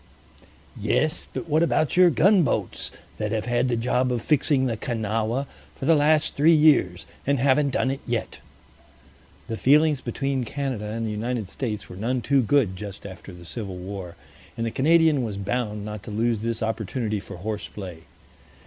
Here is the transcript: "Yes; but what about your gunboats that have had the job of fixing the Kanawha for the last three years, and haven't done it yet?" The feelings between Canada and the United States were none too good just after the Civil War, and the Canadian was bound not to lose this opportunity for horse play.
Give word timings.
"Yes; 0.75 1.27
but 1.31 1.47
what 1.47 1.61
about 1.61 1.95
your 1.95 2.09
gunboats 2.09 2.89
that 3.19 3.31
have 3.31 3.45
had 3.45 3.67
the 3.67 3.75
job 3.77 4.11
of 4.11 4.23
fixing 4.23 4.65
the 4.65 4.75
Kanawha 4.75 5.45
for 5.77 5.85
the 5.85 5.93
last 5.93 6.33
three 6.33 6.55
years, 6.55 7.05
and 7.27 7.37
haven't 7.37 7.69
done 7.69 7.91
it 7.91 7.99
yet?" 8.07 8.39
The 9.47 9.57
feelings 9.57 10.01
between 10.01 10.43
Canada 10.43 10.85
and 10.87 11.05
the 11.05 11.11
United 11.11 11.49
States 11.49 11.87
were 11.87 11.97
none 11.97 12.21
too 12.23 12.41
good 12.41 12.75
just 12.75 13.05
after 13.05 13.31
the 13.31 13.45
Civil 13.45 13.77
War, 13.77 14.15
and 14.57 14.65
the 14.65 14.71
Canadian 14.71 15.21
was 15.21 15.37
bound 15.37 15.85
not 15.85 16.01
to 16.01 16.09
lose 16.09 16.41
this 16.41 16.63
opportunity 16.63 17.19
for 17.19 17.37
horse 17.37 17.67
play. 17.67 17.99